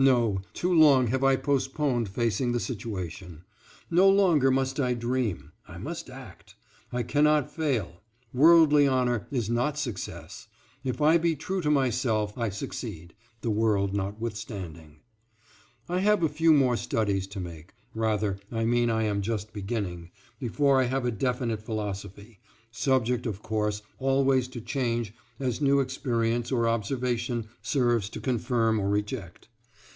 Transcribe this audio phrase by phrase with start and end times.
[0.00, 3.42] No, too long have I postponed facing the situation.
[3.90, 5.50] No longer must I dream.
[5.66, 6.54] I must act.
[6.92, 8.00] I cannot fail;
[8.32, 10.46] worldly honor is not success.
[10.84, 15.00] If I be true to myself I succeed, the world notwithstanding.
[15.88, 20.12] I have a few more studies to make, rather I mean I am just beginning
[20.38, 22.38] before I have a definite philosophy,
[22.70, 28.88] subject, of course, always to change as new experience or observation serves to confirm or
[28.88, 29.48] reject.